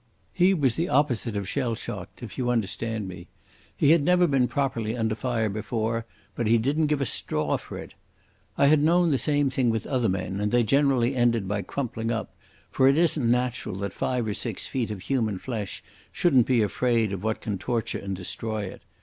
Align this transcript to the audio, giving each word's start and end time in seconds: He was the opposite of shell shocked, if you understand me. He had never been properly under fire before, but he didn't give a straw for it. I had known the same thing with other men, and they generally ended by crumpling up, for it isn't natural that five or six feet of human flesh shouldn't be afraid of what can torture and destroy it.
He 0.33 0.55
was 0.55 0.73
the 0.77 0.89
opposite 0.89 1.35
of 1.37 1.47
shell 1.47 1.75
shocked, 1.75 2.23
if 2.23 2.35
you 2.35 2.49
understand 2.49 3.07
me. 3.07 3.27
He 3.77 3.91
had 3.91 4.01
never 4.01 4.25
been 4.25 4.47
properly 4.47 4.97
under 4.97 5.13
fire 5.13 5.47
before, 5.47 6.07
but 6.33 6.47
he 6.47 6.57
didn't 6.57 6.87
give 6.87 7.01
a 7.01 7.05
straw 7.05 7.55
for 7.57 7.77
it. 7.77 7.93
I 8.57 8.65
had 8.65 8.79
known 8.81 9.11
the 9.11 9.19
same 9.19 9.51
thing 9.51 9.69
with 9.69 9.85
other 9.85 10.09
men, 10.09 10.39
and 10.41 10.51
they 10.51 10.63
generally 10.63 11.15
ended 11.15 11.47
by 11.47 11.61
crumpling 11.61 12.09
up, 12.09 12.33
for 12.71 12.87
it 12.87 12.97
isn't 12.97 13.29
natural 13.29 13.75
that 13.75 13.93
five 13.93 14.25
or 14.25 14.33
six 14.33 14.65
feet 14.65 14.89
of 14.89 15.01
human 15.03 15.37
flesh 15.37 15.83
shouldn't 16.11 16.47
be 16.47 16.63
afraid 16.63 17.11
of 17.11 17.23
what 17.23 17.39
can 17.39 17.59
torture 17.59 17.99
and 17.99 18.15
destroy 18.15 18.63
it. 18.63 18.81